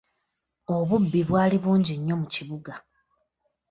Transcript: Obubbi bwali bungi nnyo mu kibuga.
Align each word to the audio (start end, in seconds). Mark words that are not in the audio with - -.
Obubbi 0.75 1.19
bwali 1.27 1.57
bungi 1.63 1.93
nnyo 1.97 2.15
mu 2.21 2.27
kibuga. 2.33 2.73